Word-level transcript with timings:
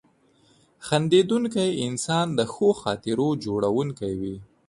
•خندېدونکی 0.85 1.67
انسان 1.87 2.27
د 2.37 2.39
ښو 2.53 2.67
خاطرو 2.81 3.27
جوړونکی 3.45 4.13
وي. 4.21 4.35